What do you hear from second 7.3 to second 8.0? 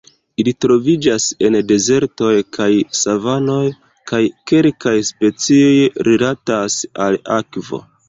akvo.